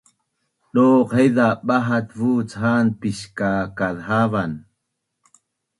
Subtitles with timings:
[0.73, 4.51] Duq haiza bahatvuc han piskakaz havan?